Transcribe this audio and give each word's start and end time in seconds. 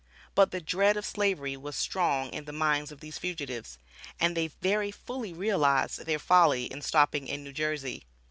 But 0.33 0.49
the 0.49 0.59
dread 0.61 0.97
of 0.97 1.05
Slavery 1.05 1.55
was 1.55 1.75
strong 1.75 2.31
in 2.31 2.45
the 2.45 2.51
minds 2.51 2.91
of 2.91 3.01
these 3.01 3.19
fugitives, 3.19 3.77
and 4.19 4.35
they 4.35 4.47
very 4.47 4.89
fully 4.89 5.31
realized 5.31 6.07
their 6.07 6.17
folly 6.17 6.63
in 6.65 6.81
stopping 6.81 7.27
in 7.27 7.43
New 7.43 7.53
Jersey. 7.53 8.07